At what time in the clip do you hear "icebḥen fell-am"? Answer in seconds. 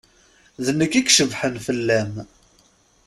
1.01-2.13